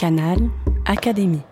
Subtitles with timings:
[0.00, 0.38] Canal
[0.86, 1.42] Académie.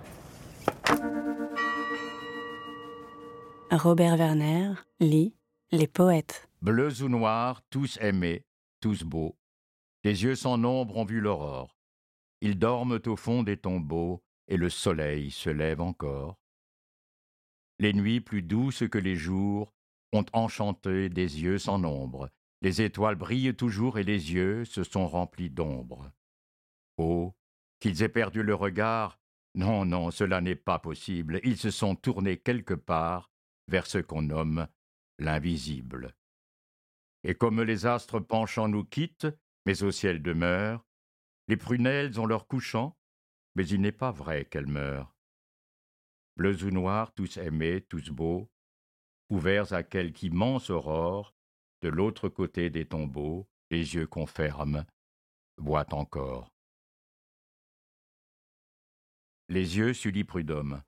[3.71, 5.35] Robert Werner lit
[5.71, 6.49] Les poètes.
[6.63, 8.47] Bleus ou noirs, tous aimés,
[8.81, 9.37] tous beaux.
[10.01, 11.77] Tes yeux sans nombre ont vu l'aurore.
[12.41, 16.39] Ils dorment au fond des tombeaux et le soleil se lève encore.
[17.79, 19.75] Les nuits plus douces que les jours
[20.15, 22.31] ont enchanté des yeux sans nombre.
[22.63, 26.11] Les étoiles brillent toujours et les yeux se sont remplis d'ombre.
[26.97, 27.35] Oh,
[27.81, 29.19] qu'ils aient perdu le regard,
[29.55, 31.41] non, non, cela n'est pas possible.
[31.43, 33.31] Ils se sont tournés quelque part
[33.67, 34.69] vers ce qu'on nomme
[35.19, 36.15] l'invisible.
[37.25, 39.27] Et comme les astres penchants nous quittent,
[39.67, 40.87] mais au ciel demeurent,
[41.49, 42.97] les prunelles ont leur couchant,
[43.55, 45.15] mais il n'est pas vrai qu'elles meurent.
[46.37, 48.49] Bleus ou noirs, tous aimés, tous beaux,
[49.29, 51.35] ouverts à quelque immense aurore,
[51.83, 54.85] de l'autre côté des tombeaux, les yeux qu'on ferme,
[55.57, 56.53] voient encore.
[59.51, 60.83] Les yeux Sully Prudhomme.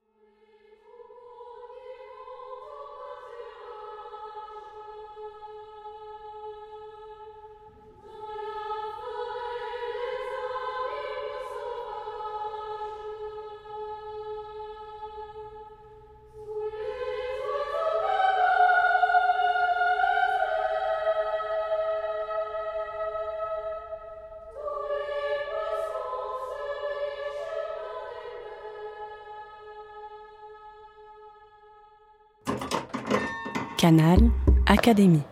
[33.80, 34.30] Canal
[34.66, 35.29] Académie.